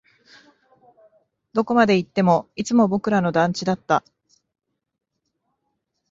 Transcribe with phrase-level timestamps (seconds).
[1.53, 4.03] どこまで行っても、いつもの僕らの団地だった